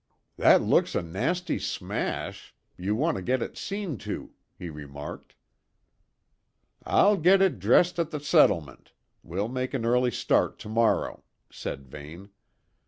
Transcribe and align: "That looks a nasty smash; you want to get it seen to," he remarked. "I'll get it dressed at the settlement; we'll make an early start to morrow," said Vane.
"That 0.35 0.63
looks 0.63 0.95
a 0.95 1.03
nasty 1.03 1.59
smash; 1.59 2.55
you 2.75 2.95
want 2.95 3.17
to 3.17 3.21
get 3.21 3.43
it 3.43 3.55
seen 3.55 3.99
to," 3.99 4.31
he 4.57 4.67
remarked. 4.71 5.35
"I'll 6.83 7.17
get 7.17 7.39
it 7.39 7.59
dressed 7.59 7.99
at 7.99 8.09
the 8.09 8.19
settlement; 8.19 8.93
we'll 9.21 9.47
make 9.47 9.75
an 9.75 9.85
early 9.85 10.09
start 10.09 10.57
to 10.57 10.69
morrow," 10.69 11.23
said 11.51 11.87
Vane. 11.87 12.31